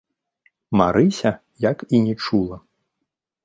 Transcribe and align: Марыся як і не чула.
Марыся 0.81 1.31
як 1.69 1.77
і 1.95 2.03
не 2.09 2.15
чула. 2.25 2.57